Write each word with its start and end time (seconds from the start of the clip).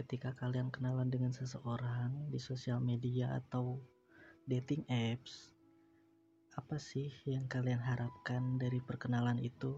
ketika 0.00 0.32
kalian 0.32 0.72
kenalan 0.72 1.12
dengan 1.12 1.28
seseorang 1.28 2.32
di 2.32 2.40
sosial 2.40 2.80
media 2.80 3.36
atau 3.36 3.76
dating 4.48 4.80
apps, 4.88 5.52
apa 6.56 6.80
sih 6.80 7.12
yang 7.28 7.44
kalian 7.52 7.84
harapkan 7.84 8.56
dari 8.56 8.80
perkenalan 8.80 9.36
itu? 9.36 9.76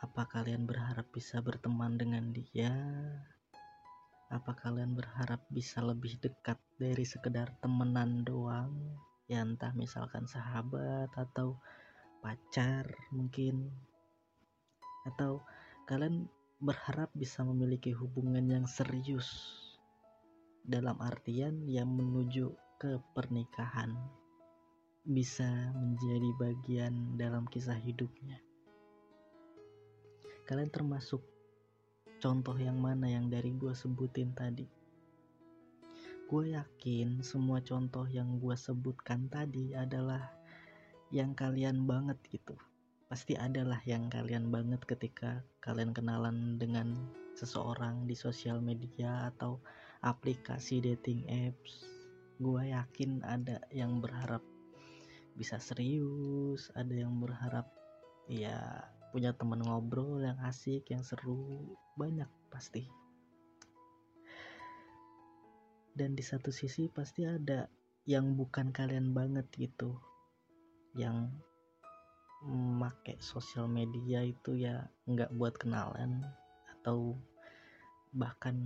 Apa 0.00 0.24
kalian 0.24 0.64
berharap 0.64 1.04
bisa 1.12 1.44
berteman 1.44 2.00
dengan 2.00 2.32
dia? 2.32 2.72
Apa 4.32 4.56
kalian 4.56 4.96
berharap 4.96 5.44
bisa 5.52 5.84
lebih 5.84 6.16
dekat 6.24 6.56
dari 6.80 7.04
sekedar 7.04 7.52
temenan 7.60 8.24
doang? 8.24 8.72
Ya 9.28 9.44
entah 9.44 9.76
misalkan 9.76 10.24
sahabat 10.24 11.12
atau 11.12 11.60
pacar 12.24 12.88
mungkin. 13.12 13.68
Atau 15.04 15.44
kalian 15.84 16.32
berharap 16.60 17.08
bisa 17.16 17.40
memiliki 17.40 17.88
hubungan 17.96 18.44
yang 18.44 18.68
serius 18.68 19.32
dalam 20.60 21.00
artian 21.00 21.64
yang 21.64 21.88
menuju 21.88 22.52
ke 22.76 23.00
pernikahan 23.16 23.96
bisa 25.08 25.48
menjadi 25.72 26.28
bagian 26.36 27.16
dalam 27.16 27.48
kisah 27.48 27.80
hidupnya. 27.80 28.36
Kalian 30.44 30.68
termasuk 30.68 31.24
contoh 32.20 32.56
yang 32.60 32.76
mana 32.76 33.08
yang 33.08 33.32
dari 33.32 33.56
gue 33.56 33.72
sebutin 33.72 34.36
tadi? 34.36 34.68
Gue 36.28 36.52
yakin 36.52 37.24
semua 37.24 37.64
contoh 37.64 38.04
yang 38.04 38.36
gue 38.36 38.52
sebutkan 38.52 39.32
tadi 39.32 39.72
adalah 39.72 40.28
yang 41.08 41.32
kalian 41.32 41.88
banget 41.88 42.20
gitu 42.28 42.54
pasti 43.10 43.34
adalah 43.34 43.82
yang 43.90 44.06
kalian 44.06 44.54
banget 44.54 44.86
ketika 44.86 45.42
kalian 45.58 45.90
kenalan 45.90 46.62
dengan 46.62 46.94
seseorang 47.34 48.06
di 48.06 48.14
sosial 48.14 48.62
media 48.62 49.34
atau 49.34 49.58
aplikasi 50.06 50.78
dating 50.78 51.26
apps. 51.26 51.82
Gue 52.38 52.70
yakin 52.70 53.26
ada 53.26 53.58
yang 53.74 53.98
berharap 53.98 54.46
bisa 55.34 55.56
serius 55.56 56.68
ada 56.74 56.92
yang 56.92 57.16
berharap 57.22 57.66
ya 58.30 58.84
punya 59.10 59.34
teman 59.34 59.62
ngobrol 59.64 60.22
yang 60.22 60.38
asik 60.46 60.86
yang 60.86 61.02
seru 61.02 61.66
banyak 61.98 62.30
pasti. 62.46 62.86
Dan 65.98 66.14
di 66.14 66.22
satu 66.22 66.54
sisi 66.54 66.86
pasti 66.86 67.26
ada 67.26 67.66
yang 68.06 68.38
bukan 68.38 68.70
kalian 68.70 69.10
banget 69.10 69.50
gitu 69.58 69.98
yang 70.94 71.34
make 72.48 73.20
sosial 73.20 73.68
media 73.68 74.24
itu 74.24 74.56
ya 74.56 74.88
nggak 75.04 75.28
buat 75.36 75.60
kenalan 75.60 76.24
atau 76.80 77.12
bahkan 78.16 78.56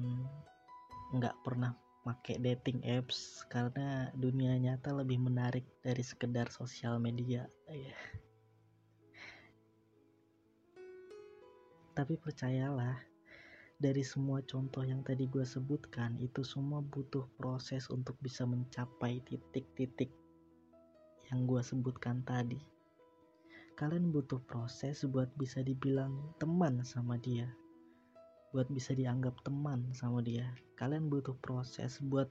nggak 1.10 1.34
pernah 1.42 1.74
make 2.06 2.38
dating 2.38 2.78
apps 2.86 3.42
karena 3.50 4.14
dunia 4.14 4.54
nyata 4.62 4.94
lebih 4.94 5.18
menarik 5.18 5.66
dari 5.82 6.06
sekedar 6.06 6.52
sosial 6.54 7.02
media 7.02 7.50
ya. 7.66 7.98
Tapi 11.94 12.18
percayalah, 12.18 12.98
dari 13.78 14.02
semua 14.02 14.42
contoh 14.42 14.82
yang 14.82 15.06
tadi 15.06 15.30
gue 15.30 15.46
sebutkan, 15.46 16.18
itu 16.18 16.42
semua 16.42 16.82
butuh 16.82 17.22
proses 17.38 17.86
untuk 17.86 18.18
bisa 18.18 18.42
mencapai 18.42 19.22
titik-titik 19.22 20.10
yang 21.30 21.46
gue 21.46 21.62
sebutkan 21.62 22.26
tadi 22.26 22.73
kalian 23.74 24.14
butuh 24.14 24.38
proses 24.46 25.02
buat 25.02 25.26
bisa 25.34 25.58
dibilang 25.58 26.14
teman 26.38 26.86
sama 26.86 27.18
dia. 27.18 27.50
Buat 28.54 28.70
bisa 28.70 28.94
dianggap 28.94 29.42
teman 29.42 29.90
sama 29.90 30.22
dia. 30.22 30.46
Kalian 30.78 31.10
butuh 31.10 31.34
proses 31.42 31.98
buat 31.98 32.30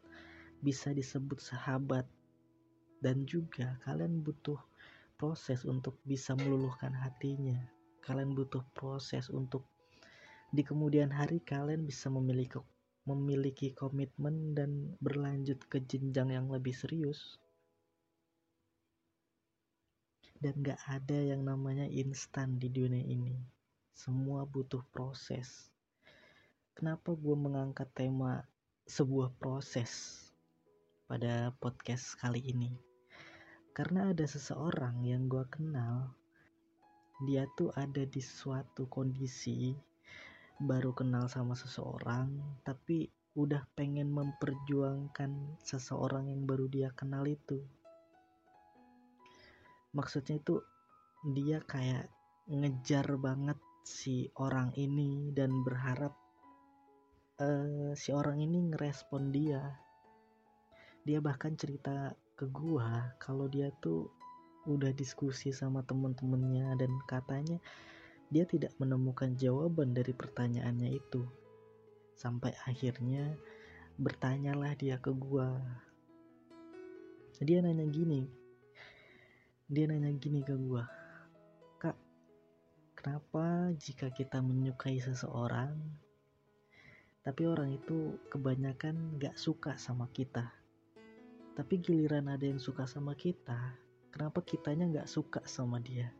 bisa 0.63 0.95
disebut 0.95 1.43
sahabat. 1.43 2.07
Dan 3.03 3.27
juga 3.27 3.75
kalian 3.83 4.23
butuh 4.23 4.55
proses 5.19 5.67
untuk 5.67 5.99
bisa 6.07 6.31
meluluhkan 6.39 6.95
hatinya. 6.95 7.59
Kalian 7.99 8.31
butuh 8.31 8.63
proses 8.71 9.27
untuk 9.27 9.67
di 10.55 10.63
kemudian 10.63 11.11
hari 11.11 11.43
kalian 11.43 11.83
bisa 11.83 12.07
memiliki 12.07 12.55
memiliki 13.03 13.75
komitmen 13.75 14.55
dan 14.55 14.95
berlanjut 15.03 15.59
ke 15.67 15.83
jenjang 15.83 16.31
yang 16.31 16.47
lebih 16.47 16.71
serius 16.71 17.42
dan 20.43 20.59
gak 20.59 20.83
ada 20.91 21.15
yang 21.15 21.47
namanya 21.47 21.87
instan 21.87 22.59
di 22.59 22.67
dunia 22.67 22.99
ini. 22.99 23.39
Semua 23.95 24.43
butuh 24.43 24.83
proses. 24.91 25.71
Kenapa 26.75 27.15
gue 27.15 27.35
mengangkat 27.39 27.87
tema 27.95 28.43
sebuah 28.83 29.31
proses 29.39 30.19
pada 31.07 31.55
podcast 31.63 32.19
kali 32.19 32.43
ini? 32.43 32.75
Karena 33.71 34.11
ada 34.11 34.27
seseorang 34.27 34.99
yang 35.07 35.31
gue 35.31 35.47
kenal 35.47 36.11
dia 37.23 37.47
tuh 37.55 37.71
ada 37.79 38.03
di 38.03 38.19
suatu 38.19 38.83
kondisi 38.91 39.71
baru 40.59 40.91
kenal 40.91 41.31
sama 41.31 41.55
seseorang 41.55 42.59
tapi 42.67 43.07
udah 43.39 43.63
pengen 43.79 44.11
memperjuangkan 44.11 45.57
seseorang 45.63 46.27
yang 46.27 46.43
baru 46.43 46.67
dia 46.67 46.89
kenal 46.91 47.23
itu 47.23 47.63
maksudnya 49.93 50.41
itu 50.41 50.59
dia 51.23 51.61
kayak 51.63 52.09
ngejar 52.49 53.07
banget 53.15 53.55
si 53.87 54.27
orang 54.35 54.75
ini 54.75 55.31
dan 55.31 55.63
berharap 55.63 56.11
uh, 57.39 57.95
si 57.95 58.11
orang 58.11 58.43
ini 58.43 58.73
ngerespon 58.73 59.31
dia. 59.31 59.61
Dia 61.07 61.23
bahkan 61.23 61.55
cerita 61.55 62.11
ke 62.33 62.49
gua 62.49 63.15
kalau 63.21 63.47
dia 63.47 63.71
tuh 63.79 64.11
udah 64.67 64.91
diskusi 64.95 65.51
sama 65.51 65.83
temen-temennya 65.83 66.79
dan 66.79 66.91
katanya 67.07 67.59
dia 68.31 68.47
tidak 68.47 68.73
menemukan 68.81 69.35
jawaban 69.37 69.93
dari 69.93 70.11
pertanyaannya 70.11 70.89
itu. 70.89 71.23
Sampai 72.17 72.55
akhirnya 72.65 73.35
bertanyalah 73.95 74.73
dia 74.75 74.97
ke 74.97 75.11
gua. 75.13 75.53
Dia 77.43 77.59
nanya 77.59 77.83
gini 77.91 78.42
dia 79.73 79.89
nanya 79.89 80.13
gini 80.13 80.45
ke 80.45 80.53
gue 80.53 80.83
kak 81.81 81.97
kenapa 82.93 83.73
jika 83.81 84.13
kita 84.13 84.39
menyukai 84.39 85.01
seseorang 85.01 85.73
tapi 87.23 87.47
orang 87.47 87.71
itu 87.71 88.19
kebanyakan 88.27 89.15
gak 89.15 89.39
suka 89.39 89.79
sama 89.79 90.11
kita? 90.11 90.43
Tapi 91.55 91.79
giliran 91.79 92.27
ada 92.27 92.43
yang 92.43 92.59
suka 92.59 92.83
sama 92.83 93.15
kita 93.15 93.79
kenapa 94.13 94.45
kitanya 94.45 94.85
gak 95.01 95.09
suka 95.09 95.41
sama 95.49 95.79
dia? 95.79 96.13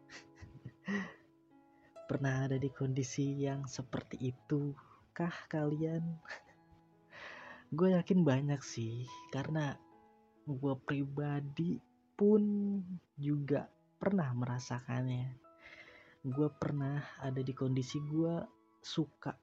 Pernah 2.09 2.50
ada 2.50 2.57
di 2.57 2.71
kondisi 2.73 3.45
yang 3.45 3.69
seperti 3.69 4.33
itu 4.33 4.73
kah 5.13 5.35
kalian? 5.51 6.01
Gue 7.77 7.94
yakin 7.94 8.23
banyak 8.23 8.63
sih 8.63 9.03
karena 9.29 9.75
gue 10.45 10.75
pribadi 10.83 11.79
pun 12.13 12.42
juga 13.18 13.69
pernah 14.00 14.30
merasakannya. 14.33 15.33
Gue 16.24 16.50
pernah 16.54 17.04
ada 17.19 17.42
di 17.44 17.51
kondisi 17.51 18.00
gue 18.00 18.39
suka 18.80 19.36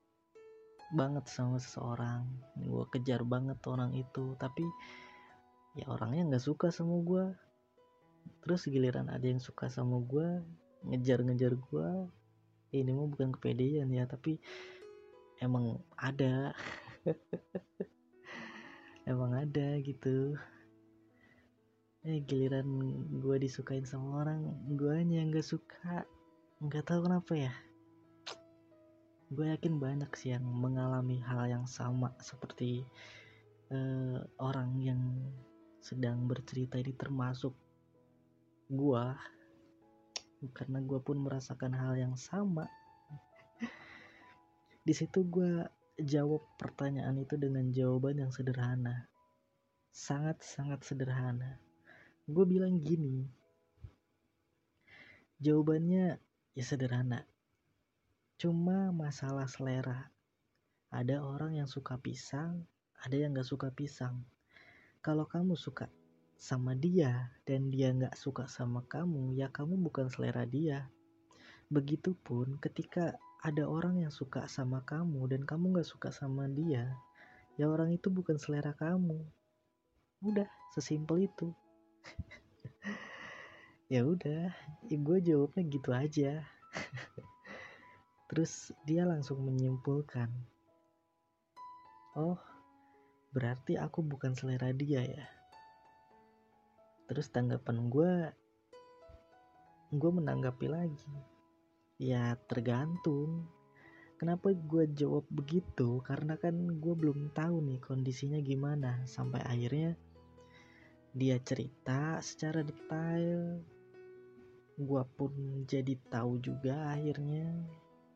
banget 0.93 1.29
sama 1.31 1.61
seseorang. 1.61 2.25
Gue 2.59 2.85
kejar 2.91 3.23
banget 3.23 3.61
orang 3.69 3.95
itu 3.95 4.35
tapi 4.41 4.65
ya 5.79 5.87
orangnya 5.87 6.35
nggak 6.35 6.45
suka 6.45 6.75
sama 6.75 6.99
gue 7.07 7.25
terus 8.43 8.67
giliran 8.67 9.07
ada 9.07 9.23
yang 9.23 9.39
suka 9.39 9.71
sama 9.71 10.03
gue 10.03 10.43
ngejar-ngejar 10.91 11.55
gue 11.55 11.89
ini 12.75 12.91
mah 12.91 13.07
bukan 13.07 13.31
kepedean 13.35 13.91
ya 13.91 14.07
tapi 14.07 14.39
emang 15.41 15.81
ada. 15.99 16.53
Emang 19.09 19.33
ada 19.35 19.81
gitu 19.81 20.37
eh 22.01 22.25
giliran 22.25 22.65
gue 23.21 23.37
disukain 23.37 23.85
sama 23.85 24.25
orang 24.25 24.57
gue 24.73 24.89
hanya 24.89 25.21
nggak 25.29 25.45
suka. 25.45 26.09
Nggak 26.57 26.89
tahu 26.89 27.05
kenapa 27.05 27.33
ya. 27.37 27.53
Gue 29.29 29.53
yakin 29.53 29.77
banyak 29.77 30.09
sih 30.17 30.33
yang 30.33 30.49
mengalami 30.49 31.21
hal 31.21 31.45
yang 31.45 31.69
sama 31.69 32.17
seperti 32.25 32.89
uh, 33.69 34.25
orang 34.41 34.81
yang 34.81 35.01
sedang 35.85 36.25
bercerita 36.25 36.81
ini 36.81 36.97
termasuk 36.97 37.53
gue 38.73 39.05
karena 40.57 40.81
gue 40.81 41.01
pun 41.05 41.21
merasakan 41.21 41.77
hal 41.77 42.01
yang 42.01 42.17
sama. 42.17 42.65
Di 44.89 44.97
situ 44.97 45.21
gue 45.29 45.69
jawab 46.01 46.49
pertanyaan 46.57 47.21
itu 47.21 47.37
dengan 47.37 47.69
jawaban 47.69 48.25
yang 48.25 48.33
sederhana. 48.33 49.05
Sangat 49.93 50.41
sangat 50.41 50.81
sederhana 50.81 51.61
gue 52.31 52.47
bilang 52.47 52.79
gini. 52.79 53.27
Jawabannya 55.43 56.17
ya 56.55 56.65
sederhana. 56.65 57.27
Cuma 58.39 58.95
masalah 58.95 59.51
selera. 59.51 60.09
Ada 60.95 61.23
orang 61.23 61.59
yang 61.59 61.69
suka 61.71 61.99
pisang 61.99 62.67
ada 63.01 63.17
yang 63.17 63.33
gak 63.33 63.49
suka 63.49 63.73
pisang. 63.73 64.21
Kalau 65.01 65.25
kamu 65.25 65.57
suka 65.57 65.89
sama 66.37 66.77
dia 66.77 67.33
dan 67.49 67.73
dia 67.73 67.93
gak 67.93 68.17
suka 68.17 68.45
sama 68.49 68.85
kamu 68.89 69.37
ya 69.37 69.49
kamu 69.49 69.81
bukan 69.81 70.13
selera 70.13 70.45
dia. 70.45 70.89
Begitupun 71.73 72.61
ketika 72.61 73.17
ada 73.41 73.65
orang 73.65 74.05
yang 74.05 74.13
suka 74.13 74.45
sama 74.53 74.85
kamu 74.85 75.33
dan 75.33 75.49
kamu 75.49 75.81
gak 75.81 75.89
suka 75.89 76.13
sama 76.13 76.45
dia 76.53 76.93
ya 77.57 77.65
orang 77.69 77.97
itu 77.97 78.13
bukan 78.13 78.37
selera 78.37 78.77
kamu. 78.77 79.25
Udah 80.21 80.49
sesimpel 80.77 81.25
itu 81.25 81.57
ya 83.93 84.07
udah 84.07 84.53
ya 84.87 84.97
gue 84.97 85.19
jawabnya 85.21 85.63
gitu 85.67 85.91
aja. 85.91 86.33
Terus 88.31 88.71
dia 88.87 89.03
langsung 89.03 89.43
menyimpulkan 89.43 90.31
oh 92.19 92.39
berarti 93.31 93.79
aku 93.79 94.03
bukan 94.03 94.35
selera 94.35 94.75
dia 94.75 95.03
ya? 95.07 95.27
Terus 97.07 97.31
tanggapan 97.31 97.91
gue 97.91 98.13
gue 99.95 100.11
menanggapi 100.11 100.67
lagi. 100.71 101.15
Ya 101.99 102.35
tergantung. 102.47 103.47
Kenapa 104.19 104.53
gue 104.53 104.85
jawab 104.93 105.25
begitu? 105.33 106.05
Karena 106.05 106.37
kan 106.37 106.55
gue 106.79 106.95
belum 106.95 107.33
tahu 107.33 107.65
nih 107.65 107.81
kondisinya 107.81 108.39
gimana. 108.43 109.03
Sampai 109.09 109.41
akhirnya 109.43 109.97
dia 111.11 111.43
cerita 111.43 112.23
secara 112.23 112.63
detail. 112.63 113.59
Gue 114.81 115.03
pun 115.19 115.33
jadi 115.67 115.99
tahu 116.09 116.39
juga 116.39 116.95
akhirnya 116.95 117.51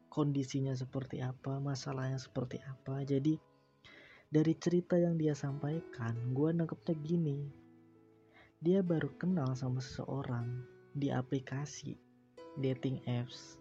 kondisinya 0.09 0.71
seperti 0.79 1.19
apa 1.19 1.59
masalahnya 1.59 2.23
seperti 2.23 2.63
apa. 2.63 3.03
Jadi 3.03 3.35
dari 4.31 4.55
cerita 4.55 4.95
yang 4.95 5.19
dia 5.19 5.35
sampaikan 5.35 6.15
gue 6.31 6.51
nangkepnya 6.55 6.95
gini. 7.03 7.39
Dia 8.63 8.81
baru 8.81 9.11
kenal 9.19 9.53
sama 9.59 9.83
seseorang 9.83 10.63
di 10.95 11.11
aplikasi 11.11 11.99
dating 12.63 13.03
apps. 13.11 13.59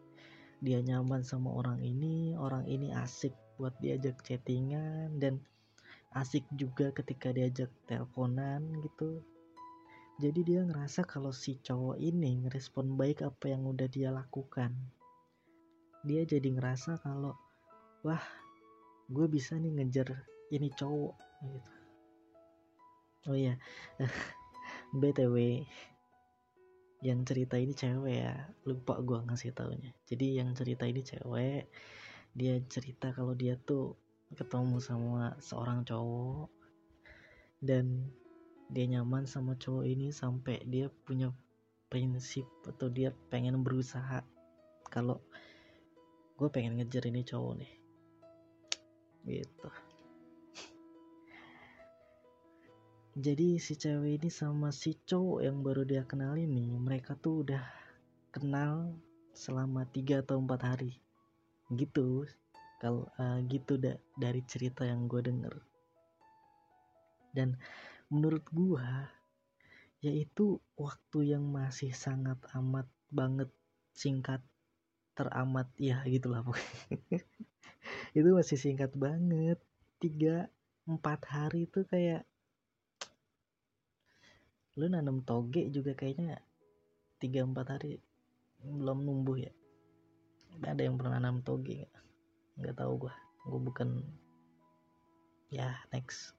Dia 0.63 0.79
nyaman 0.79 1.25
sama 1.25 1.51
orang 1.51 1.81
ini 1.83 2.37
orang 2.37 2.63
ini 2.69 2.93
asik 2.95 3.35
buat 3.57 3.75
diajak 3.83 4.21
chattingan 4.23 5.19
dan 5.19 5.43
asik 6.13 6.45
juga 6.53 6.93
ketika 6.93 7.33
diajak 7.33 7.73
teleponan 7.89 8.61
gitu. 8.85 9.25
Jadi 10.21 10.45
dia 10.45 10.61
ngerasa 10.61 11.09
kalau 11.09 11.33
si 11.33 11.57
cowok 11.57 11.97
ini 11.97 12.45
ngerespon 12.45 12.93
baik 12.93 13.25
apa 13.25 13.49
yang 13.49 13.65
udah 13.65 13.89
dia 13.89 14.13
lakukan. 14.13 14.69
Dia 16.05 16.21
jadi 16.21 16.53
ngerasa 16.53 17.01
kalau 17.01 17.33
wah 18.05 18.21
gue 19.09 19.25
bisa 19.25 19.57
nih 19.57 19.73
ngejar 19.73 20.13
ini 20.53 20.69
cowok 20.69 21.15
gitu. 21.49 21.71
Oh 23.23 23.37
iya 23.39 23.55
btw 24.99 25.63
yang 27.03 27.25
cerita 27.25 27.57
ini 27.57 27.73
cewek 27.73 28.15
ya. 28.21 28.35
Lupa 28.69 29.01
gue 29.01 29.17
ngasih 29.27 29.51
taunya. 29.51 29.91
Jadi 30.05 30.37
yang 30.37 30.53
cerita 30.53 30.85
ini 30.85 31.01
cewek 31.01 31.67
dia 32.33 32.57
cerita 32.65 33.13
kalau 33.13 33.37
dia 33.37 33.57
tuh 33.57 33.93
ketemu 34.33 34.77
sama 34.81 35.37
seorang 35.39 35.85
cowok 35.85 36.49
dan 37.63 38.11
dia 38.73 38.85
nyaman 38.89 39.23
sama 39.29 39.55
cowok 39.55 39.85
ini 39.85 40.09
sampai 40.09 40.65
dia 40.65 40.89
punya 41.05 41.29
prinsip 41.87 42.49
atau 42.65 42.89
dia 42.89 43.13
pengen 43.29 43.61
berusaha. 43.61 44.25
Kalau 44.89 45.21
gue 46.35 46.49
pengen 46.49 46.81
ngejar 46.81 47.05
ini 47.05 47.21
cowok 47.21 47.53
nih. 47.61 47.73
Gitu. 49.23 49.69
Jadi 53.13 53.61
si 53.61 53.77
cewek 53.77 54.25
ini 54.25 54.29
sama 54.33 54.73
si 54.73 54.97
cowok 54.97 55.45
yang 55.45 55.61
baru 55.61 55.85
dia 55.85 56.01
kenal 56.01 56.33
ini 56.33 56.73
mereka 56.81 57.13
tuh 57.13 57.45
udah 57.45 57.61
kenal 58.33 58.97
selama 59.37 59.85
tiga 59.85 60.25
atau 60.25 60.41
empat 60.41 60.65
hari. 60.65 60.97
Gitu 61.69 62.25
kalau 62.83 63.07
uh, 63.15 63.39
gitu 63.47 63.79
da 63.79 63.95
dari 64.19 64.43
cerita 64.43 64.83
yang 64.83 65.07
gue 65.07 65.23
denger. 65.23 65.55
Dan 67.31 67.55
menurut 68.11 68.43
gue 68.51 68.89
yaitu 70.03 70.59
waktu 70.75 71.31
yang 71.31 71.47
masih 71.47 71.95
sangat 71.95 72.35
amat 72.59 72.83
banget 73.07 73.47
singkat 73.95 74.43
teramat 75.15 75.71
ya 75.79 76.03
gitulah 76.03 76.43
pokoknya. 76.43 77.23
Itu 78.17 78.35
masih 78.35 78.59
singkat 78.59 78.91
banget 78.99 79.63
tiga 80.03 80.51
empat 80.83 81.23
hari 81.31 81.63
itu 81.63 81.87
kayak 81.87 82.27
lu 84.75 84.91
nanam 84.91 85.23
toge 85.23 85.71
juga 85.71 85.95
kayaknya 85.95 86.43
tiga 87.23 87.47
empat 87.47 87.79
hari 87.79 88.03
belum 88.59 89.07
numbuh 89.07 89.39
ya. 89.39 89.53
Ada 90.59 90.83
yang 90.83 90.99
pernah 90.99 91.23
nanam 91.23 91.39
toge 91.39 91.87
gak? 91.87 91.93
Nggak 92.59 92.77
tahu 92.77 93.07
gue 93.07 93.13
gue 93.43 93.61
bukan 93.61 93.89
ya 95.53 95.77
next. 95.91 96.33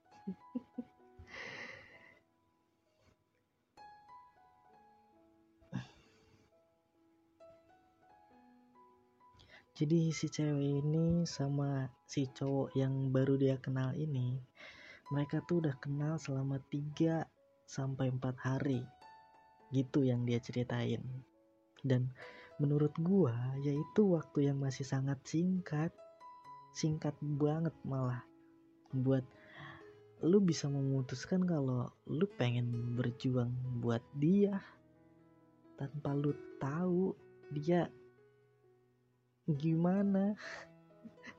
Jadi 9.75 10.15
si 10.15 10.31
cewek 10.31 10.87
ini 10.87 11.27
sama 11.27 11.91
si 12.07 12.31
cowok 12.31 12.79
yang 12.79 13.11
baru 13.11 13.35
dia 13.35 13.59
kenal 13.59 13.91
ini 13.99 14.39
mereka 15.11 15.43
tuh 15.45 15.67
udah 15.67 15.77
kenal 15.83 16.17
selama 16.17 16.63
3 16.71 17.27
sampai 17.67 18.09
4 18.15 18.39
hari. 18.39 18.87
Gitu 19.75 20.07
yang 20.07 20.23
dia 20.25 20.39
ceritain. 20.39 21.03
Dan 21.83 22.09
menurut 22.63 22.95
gua 23.03 23.35
yaitu 23.67 24.15
waktu 24.15 24.47
yang 24.47 24.63
masih 24.63 24.87
sangat 24.87 25.19
singkat 25.27 25.91
singkat 26.75 27.15
banget 27.23 27.73
malah. 27.87 28.27
Buat 28.91 29.23
lu 30.27 30.43
bisa 30.43 30.67
memutuskan 30.67 31.47
kalau 31.47 31.95
lu 32.11 32.27
pengen 32.35 32.99
berjuang 32.99 33.55
buat 33.79 34.03
dia 34.19 34.59
tanpa 35.79 36.11
lu 36.13 36.35
tahu 36.59 37.15
dia 37.55 37.87
gimana. 39.47 40.35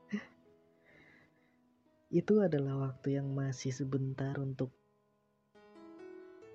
Itu 2.23 2.39
adalah 2.39 2.87
waktu 2.89 3.19
yang 3.19 3.35
masih 3.35 3.75
sebentar 3.75 4.39
untuk 4.39 4.71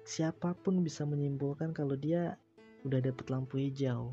siapa 0.09 0.57
pun 0.57 0.81
bisa 0.81 1.05
menyimpulkan 1.05 1.77
kalau 1.77 1.95
dia 1.95 2.41
udah 2.83 3.01
dapet 3.05 3.29
lampu 3.29 3.61
hijau 3.61 4.09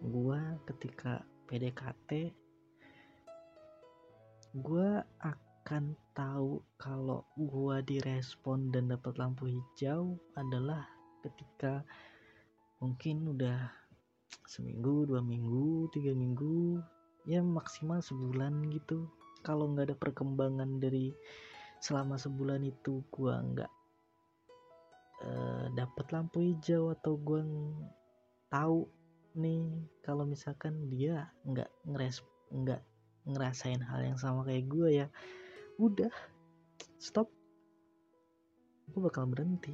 gua 0.00 0.56
ketika 0.64 1.20
PDKT 1.50 2.30
gue 4.50 4.90
akan 5.22 5.94
tahu 6.14 6.62
kalau 6.78 7.26
gue 7.34 7.76
direspon 7.86 8.70
dan 8.70 8.90
dapat 8.90 9.18
lampu 9.18 9.50
hijau 9.50 10.18
adalah 10.38 10.86
ketika 11.22 11.82
mungkin 12.82 13.30
udah 13.34 13.70
seminggu 14.46 15.06
dua 15.06 15.22
minggu 15.22 15.86
tiga 15.94 16.14
minggu 16.14 16.82
ya 17.26 17.42
maksimal 17.42 18.02
sebulan 18.02 18.70
gitu. 18.74 19.06
Kalau 19.46 19.70
nggak 19.70 19.90
ada 19.90 19.96
perkembangan 19.96 20.82
dari 20.82 21.14
selama 21.80 22.18
sebulan 22.18 22.66
itu 22.66 23.00
gue 23.08 23.30
nggak 23.32 23.72
uh, 25.24 25.66
dapat 25.78 26.06
lampu 26.10 26.42
hijau 26.42 26.90
atau 26.92 27.14
gue 27.16 27.40
tahu 28.50 28.84
nih 29.38 29.86
kalau 30.02 30.26
misalkan 30.26 30.90
dia 30.90 31.30
nggak 31.46 31.70
ngeres 31.86 32.22
nggak 32.50 32.82
ngerasain 33.28 33.78
hal 33.84 34.00
yang 34.02 34.18
sama 34.18 34.42
kayak 34.42 34.66
gue 34.66 34.88
ya 35.04 35.06
udah 35.78 36.10
stop. 37.00 37.30
Gue 38.90 39.00
bakal 39.00 39.30
berhenti. 39.30 39.72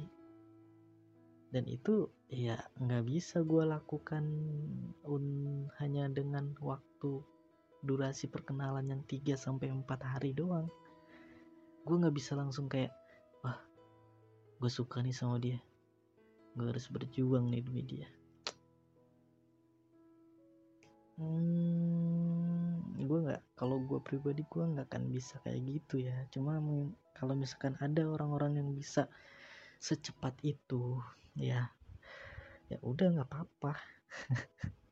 Dan 1.47 1.63
itu 1.65 2.11
ya 2.29 2.59
nggak 2.77 3.03
bisa 3.07 3.41
gue 3.41 3.63
lakukan 3.63 4.23
un, 5.07 5.25
hanya 5.79 6.11
dengan 6.11 6.53
waktu 6.59 7.23
durasi 7.81 8.27
perkenalan 8.27 8.91
yang 8.91 9.01
3 9.07 9.33
sampai 9.39 9.71
empat 9.71 10.03
hari 10.05 10.35
doang. 10.35 10.67
Gue 11.87 11.95
nggak 11.97 12.15
bisa 12.15 12.35
langsung 12.35 12.67
kayak 12.67 12.91
wah 13.41 13.57
gue 14.59 14.71
suka 14.71 15.01
nih 15.01 15.15
sama 15.15 15.39
dia. 15.39 15.57
Gue 16.53 16.67
harus 16.67 16.91
berjuang 16.91 17.47
nih 17.47 17.63
demi 17.63 17.83
dia 17.83 18.16
hmm, 21.17 23.01
gue 23.09 23.19
nggak 23.25 23.41
kalau 23.57 23.81
gue 23.81 23.99
pribadi 24.01 24.45
gue 24.45 24.63
nggak 24.63 24.87
akan 24.93 25.09
bisa 25.09 25.41
kayak 25.41 25.61
gitu 25.65 26.05
ya. 26.05 26.13
Cuma 26.29 26.61
kalau 27.17 27.33
misalkan 27.33 27.73
ada 27.81 28.05
orang-orang 28.05 28.61
yang 28.61 28.69
bisa 28.73 29.09
secepat 29.81 30.33
itu 30.41 30.97
ya 31.37 31.69
ya 32.69 32.77
udah 32.85 33.17
nggak 33.17 33.29
apa-apa. 33.29 33.73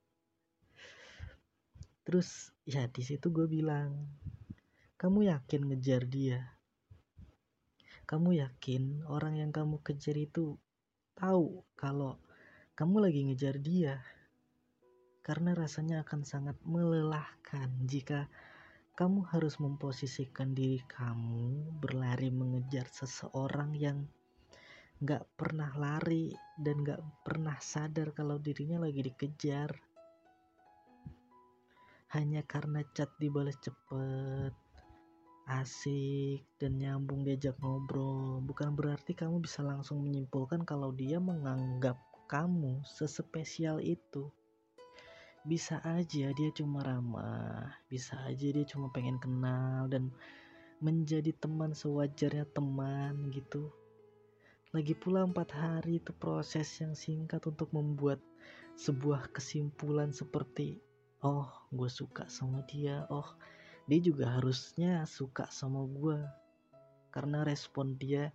Terus 2.05 2.53
ya 2.65 2.85
di 2.89 3.01
situ 3.01 3.29
gue 3.29 3.45
bilang 3.45 4.09
kamu 4.97 5.29
yakin 5.29 5.61
ngejar 5.69 6.09
dia? 6.09 6.41
Kamu 8.05 8.37
yakin 8.37 9.05
orang 9.09 9.41
yang 9.41 9.49
kamu 9.49 9.81
kejar 9.81 10.13
itu 10.17 10.57
tahu 11.17 11.65
kalau 11.73 12.21
kamu 12.77 13.09
lagi 13.09 13.21
ngejar 13.25 13.57
dia 13.57 13.97
karena 15.25 15.57
rasanya 15.57 16.05
akan 16.05 16.21
sangat 16.21 16.53
melelahkan. 16.61 17.73
Jika 17.89 18.29
kamu 18.93 19.25
harus 19.33 19.57
memposisikan 19.57 20.53
diri 20.53 20.79
kamu 20.85 21.73
berlari 21.81 22.29
mengejar 22.29 22.85
seseorang 22.93 23.73
yang 23.73 24.05
gak 25.01 25.25
pernah 25.35 25.73
lari 25.75 26.31
dan 26.61 26.85
gak 26.85 27.01
pernah 27.25 27.57
sadar 27.59 28.15
kalau 28.15 28.39
dirinya 28.39 28.79
lagi 28.79 29.03
dikejar 29.03 29.75
hanya 32.15 32.39
karena 32.47 32.79
cat 32.95 33.11
dibalas 33.19 33.59
cepet 33.59 34.55
asik 35.51 36.47
dan 36.55 36.79
nyambung 36.79 37.27
diajak 37.27 37.59
ngobrol 37.59 38.39
bukan 38.39 38.71
berarti 38.71 39.11
kamu 39.11 39.43
bisa 39.43 39.59
langsung 39.59 39.99
menyimpulkan 40.07 40.63
kalau 40.63 40.95
dia 40.95 41.19
menganggap 41.19 41.99
kamu 42.31 42.79
sespesial 42.87 43.83
itu 43.83 44.31
bisa 45.45 45.77
aja 45.85 46.33
dia 46.33 46.49
cuma 46.57 46.81
ramah, 46.81 47.69
bisa 47.85 48.17
aja 48.25 48.49
dia 48.49 48.65
cuma 48.65 48.89
pengen 48.89 49.21
kenal 49.21 49.85
dan 49.85 50.09
menjadi 50.81 51.29
teman 51.37 51.77
sewajarnya 51.77 52.49
teman 52.49 53.29
gitu. 53.29 53.69
Lagi 54.73 54.97
pula 54.97 55.21
empat 55.21 55.53
hari 55.53 56.01
itu 56.01 56.11
proses 56.17 56.65
yang 56.81 56.97
singkat 56.97 57.45
untuk 57.45 57.69
membuat 57.71 58.17
sebuah 58.75 59.29
kesimpulan 59.31 60.09
seperti 60.09 60.81
oh 61.21 61.47
gue 61.69 61.87
suka 61.93 62.25
sama 62.25 62.65
dia, 62.65 63.05
oh 63.13 63.37
dia 63.85 64.01
juga 64.01 64.41
harusnya 64.41 65.05
suka 65.05 65.45
sama 65.53 65.85
gue 65.85 66.19
karena 67.13 67.45
respon 67.45 67.95
dia 68.01 68.33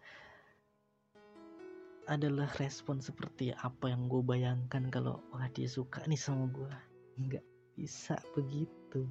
adalah 2.07 2.51
respon 2.59 2.99
seperti 3.03 3.55
apa 3.55 3.91
yang 3.91 4.07
gue 4.11 4.23
bayangkan 4.23 4.91
kalau 4.91 5.23
wah 5.35 5.47
dia 5.53 5.71
suka 5.71 6.03
nih 6.07 6.19
sama 6.19 6.51
gue 6.51 6.90
nggak 7.27 7.47
bisa 7.77 8.17
begitu. 8.33 9.05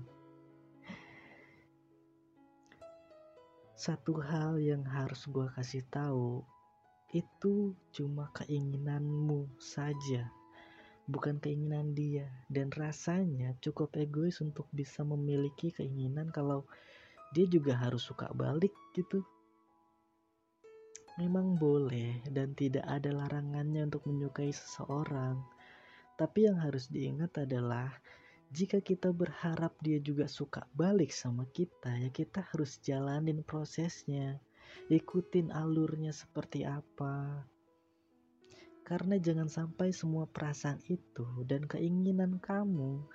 Satu 3.80 4.20
hal 4.20 4.60
yang 4.60 4.84
harus 4.84 5.24
gue 5.30 5.48
kasih 5.56 5.88
tahu 5.88 6.44
itu 7.16 7.74
cuma 7.96 8.30
keinginanmu 8.36 9.50
saja 9.58 10.28
bukan 11.10 11.42
keinginan 11.42 11.98
dia. 11.98 12.30
Dan 12.46 12.70
rasanya 12.70 13.58
cukup 13.60 13.98
egois 13.98 14.38
untuk 14.46 14.70
bisa 14.70 15.02
memiliki 15.02 15.74
keinginan 15.74 16.30
kalau 16.30 16.70
dia 17.34 17.50
juga 17.50 17.74
harus 17.76 18.06
suka 18.06 18.30
balik 18.38 18.72
gitu. 18.94 19.26
Memang 21.18 21.60
boleh 21.60 22.24
dan 22.32 22.56
tidak 22.56 22.86
ada 22.88 23.12
larangannya 23.12 23.92
untuk 23.92 24.08
menyukai 24.08 24.54
seseorang 24.56 25.59
tapi 26.20 26.52
yang 26.52 26.60
harus 26.60 26.92
diingat 26.92 27.48
adalah 27.48 27.96
jika 28.52 28.84
kita 28.84 29.16
berharap 29.16 29.78
dia 29.80 30.04
juga 30.04 30.28
suka 30.28 30.68
balik 30.76 31.16
sama 31.16 31.48
kita, 31.56 31.96
ya 31.96 32.12
kita 32.12 32.44
harus 32.52 32.82
jalanin 32.84 33.40
prosesnya, 33.46 34.42
ikutin 34.92 35.54
alurnya 35.56 36.12
seperti 36.12 36.68
apa. 36.68 37.46
Karena 38.84 39.22
jangan 39.22 39.48
sampai 39.48 39.94
semua 39.94 40.26
perasaan 40.26 40.82
itu 40.90 41.46
dan 41.46 41.64
keinginan 41.70 42.42
kamu 42.42 43.06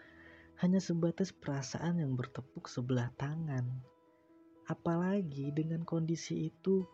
hanya 0.62 0.78
sebatas 0.78 1.34
perasaan 1.34 1.98
yang 1.98 2.14
bertepuk 2.14 2.70
sebelah 2.70 3.10
tangan. 3.18 3.66
Apalagi 4.70 5.50
dengan 5.50 5.82
kondisi 5.82 6.46
itu, 6.46 6.86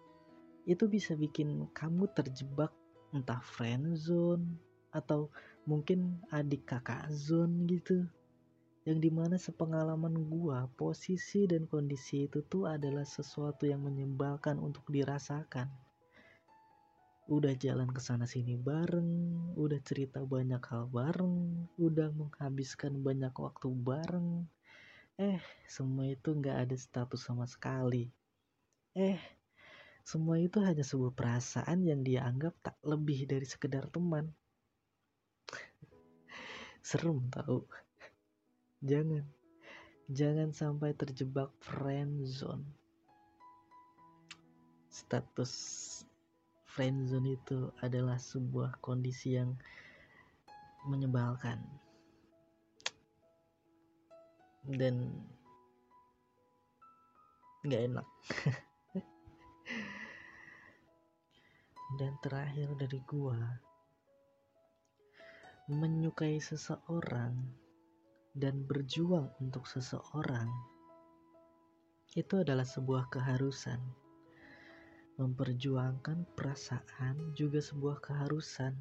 itu 0.64 0.84
bisa 0.88 1.12
bikin 1.12 1.68
kamu 1.76 2.08
terjebak 2.16 2.72
entah 3.12 3.44
friend 3.44 4.00
zone 4.00 4.58
atau 4.90 5.30
mungkin 5.70 6.18
adik 6.34 6.66
kakak 6.66 7.06
zone 7.14 7.70
gitu 7.70 8.02
yang 8.82 8.98
di 8.98 9.06
mana 9.14 9.38
sepengalaman 9.38 10.18
gua 10.26 10.66
posisi 10.74 11.46
dan 11.46 11.70
kondisi 11.70 12.26
itu 12.26 12.42
tuh 12.42 12.66
adalah 12.66 13.06
sesuatu 13.06 13.70
yang 13.70 13.86
menyebalkan 13.86 14.58
untuk 14.58 14.82
dirasakan 14.90 15.70
udah 17.30 17.54
jalan 17.54 17.86
ke 17.94 18.02
sana 18.02 18.26
sini 18.26 18.58
bareng, 18.58 19.54
udah 19.54 19.78
cerita 19.86 20.18
banyak 20.26 20.58
hal 20.66 20.90
bareng, 20.90 21.62
udah 21.78 22.10
menghabiskan 22.10 23.06
banyak 23.06 23.30
waktu 23.30 23.70
bareng. 23.70 24.50
Eh, 25.14 25.38
semua 25.70 26.10
itu 26.10 26.34
nggak 26.34 26.66
ada 26.66 26.74
status 26.74 27.22
sama 27.22 27.46
sekali. 27.46 28.10
Eh, 28.98 29.22
semua 30.02 30.42
itu 30.42 30.58
hanya 30.58 30.82
sebuah 30.82 31.14
perasaan 31.14 31.86
yang 31.86 32.02
dia 32.02 32.26
anggap 32.26 32.58
tak 32.66 32.74
lebih 32.82 33.30
dari 33.30 33.46
sekedar 33.46 33.86
teman 33.86 34.34
serem 36.80 37.20
tau. 37.28 37.68
Jangan. 38.80 39.24
Jangan 40.10 40.50
sampai 40.50 40.90
terjebak 40.96 41.52
friend 41.62 42.26
zone. 42.26 42.66
Status 44.90 45.52
friend 46.66 47.06
zone 47.06 47.38
itu 47.38 47.70
adalah 47.78 48.18
sebuah 48.18 48.82
kondisi 48.82 49.38
yang 49.38 49.54
menyebalkan. 50.88 51.62
Dan 54.66 55.14
nggak 57.62 57.82
enak. 57.92 58.08
Dan 62.00 62.14
terakhir 62.22 62.70
dari 62.78 63.02
gua 63.06 63.69
menyukai 65.70 66.42
seseorang 66.42 67.38
dan 68.34 68.66
berjuang 68.66 69.30
untuk 69.38 69.70
seseorang 69.70 70.50
itu 72.18 72.42
adalah 72.42 72.66
sebuah 72.66 73.06
keharusan. 73.06 73.78
Memperjuangkan 75.14 76.26
perasaan 76.34 77.38
juga 77.38 77.62
sebuah 77.62 78.02
keharusan. 78.02 78.74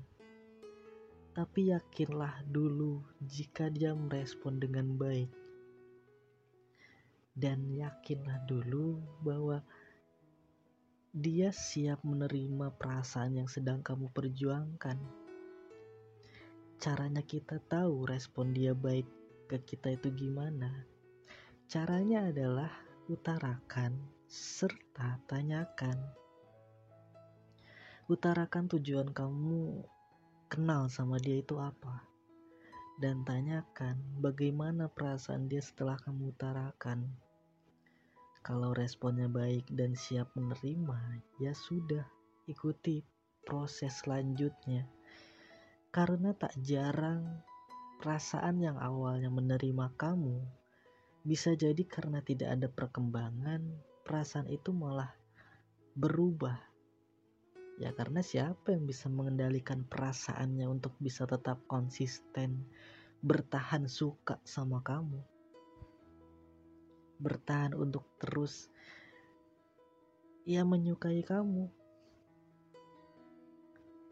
Tapi 1.38 1.70
yakinlah 1.70 2.42
dulu 2.50 3.06
jika 3.22 3.70
dia 3.70 3.94
merespon 3.94 4.58
dengan 4.58 4.98
baik. 4.98 5.30
Dan 7.38 7.70
yakinlah 7.70 8.50
dulu 8.50 8.98
bahwa 9.22 9.62
dia 11.14 11.54
siap 11.54 12.02
menerima 12.02 12.74
perasaan 12.82 13.46
yang 13.46 13.50
sedang 13.50 13.86
kamu 13.86 14.10
perjuangkan 14.10 15.19
caranya 16.80 17.20
kita 17.20 17.60
tahu 17.68 18.08
respon 18.08 18.56
dia 18.56 18.72
baik 18.72 19.04
ke 19.52 19.60
kita 19.68 20.00
itu 20.00 20.16
gimana. 20.16 20.88
Caranya 21.68 22.32
adalah 22.32 22.72
utarakan 23.12 24.00
serta 24.32 25.20
tanyakan. 25.28 26.00
Utarakan 28.08 28.72
tujuan 28.72 29.12
kamu 29.12 29.84
kenal 30.48 30.88
sama 30.88 31.20
dia 31.20 31.44
itu 31.44 31.60
apa. 31.60 32.08
Dan 32.96 33.28
tanyakan 33.28 34.00
bagaimana 34.24 34.88
perasaan 34.88 35.52
dia 35.52 35.60
setelah 35.60 36.00
kamu 36.00 36.32
utarakan. 36.32 37.12
Kalau 38.40 38.72
responnya 38.72 39.28
baik 39.28 39.68
dan 39.68 40.00
siap 40.00 40.32
menerima, 40.32 41.28
ya 41.44 41.52
sudah, 41.52 42.08
ikuti 42.48 43.04
proses 43.44 44.00
selanjutnya 44.00 44.88
karena 45.90 46.38
tak 46.38 46.54
jarang 46.62 47.42
perasaan 47.98 48.62
yang 48.62 48.78
awalnya 48.78 49.34
menerima 49.34 49.90
kamu 49.98 50.38
bisa 51.26 51.58
jadi 51.58 51.82
karena 51.84 52.22
tidak 52.22 52.56
ada 52.56 52.68
perkembangan, 52.70 53.60
perasaan 54.06 54.48
itu 54.48 54.70
malah 54.72 55.12
berubah. 55.98 56.56
Ya 57.82 57.92
karena 57.92 58.22
siapa 58.22 58.72
yang 58.76 58.86
bisa 58.86 59.10
mengendalikan 59.12 59.84
perasaannya 59.84 60.68
untuk 60.70 60.94
bisa 61.02 61.26
tetap 61.26 61.60
konsisten 61.68 62.64
bertahan 63.20 63.90
suka 63.90 64.40
sama 64.46 64.80
kamu. 64.86 65.20
Bertahan 67.20 67.76
untuk 67.76 68.08
terus 68.22 68.72
ia 70.48 70.64
menyukai 70.64 71.20
kamu 71.26 71.79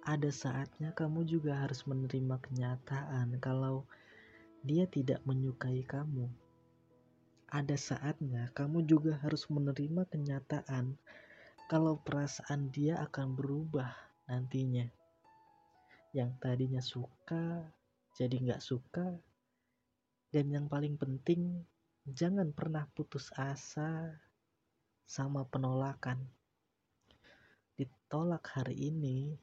ada 0.08 0.32
saatnya 0.32 0.96
kamu 0.96 1.28
juga 1.28 1.68
harus 1.68 1.84
menerima 1.84 2.40
kenyataan 2.40 3.44
kalau 3.44 3.84
dia 4.63 4.88
tidak 4.88 5.20
menyukai 5.28 5.84
kamu. 5.84 6.32
Ada 7.52 7.76
saatnya 7.76 8.48
kamu 8.56 8.88
juga 8.88 9.20
harus 9.20 9.52
menerima 9.52 10.08
kenyataan 10.08 10.96
kalau 11.67 12.00
perasaan 12.00 12.72
dia 12.72 13.04
akan 13.04 13.36
berubah 13.36 13.91
nantinya. 14.32 14.88
Yang 16.15 16.32
tadinya 16.39 16.80
suka 16.80 17.67
jadi 18.15 18.36
nggak 18.48 18.63
suka, 18.63 19.12
dan 20.32 20.46
yang 20.48 20.72
paling 20.72 20.96
penting 20.96 21.67
jangan 22.08 22.56
pernah 22.56 22.88
putus 22.96 23.28
asa 23.36 24.15
sama 25.04 25.43
penolakan 25.43 26.24
ditolak 27.76 28.48
hari 28.56 28.88
ini 28.88 29.36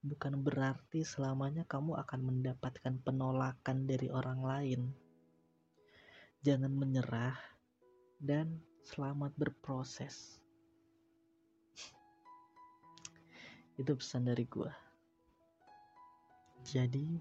bukan 0.00 0.40
berarti 0.40 1.04
selamanya 1.04 1.68
kamu 1.68 1.96
akan 2.00 2.20
mendapatkan 2.24 2.94
penolakan 3.04 3.84
dari 3.84 4.08
orang 4.08 4.40
lain. 4.40 4.82
Jangan 6.40 6.72
menyerah 6.72 7.36
dan 8.16 8.64
selamat 8.88 9.36
berproses. 9.36 10.40
Itu 13.76 13.92
pesan 13.96 14.28
dari 14.28 14.44
gua. 14.48 14.72
Jadi 16.64 17.20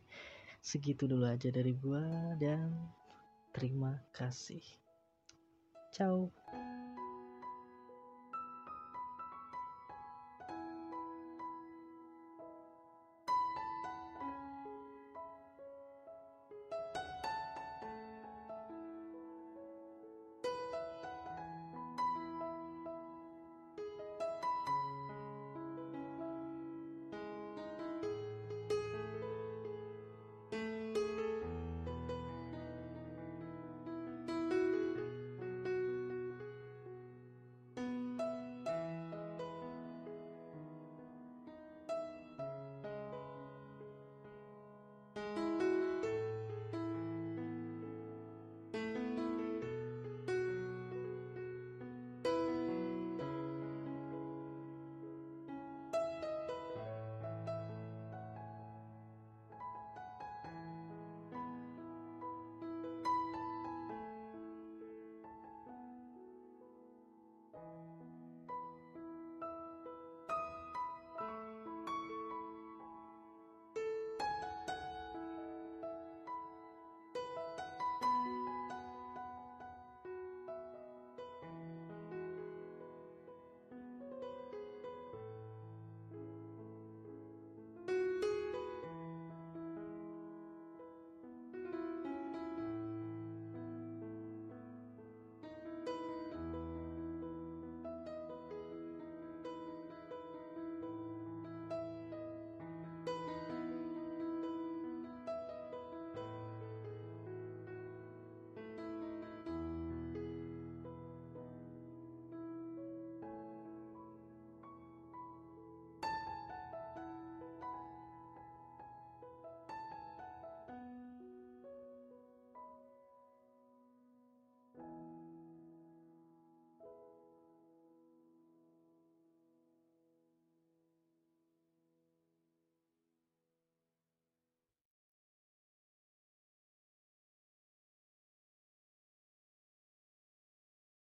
segitu 0.60 1.08
dulu 1.08 1.28
aja 1.28 1.52
dari 1.52 1.76
gua 1.76 2.36
dan 2.40 2.72
terima 3.52 3.96
kasih. 4.12 4.64
Ciao 5.92 6.32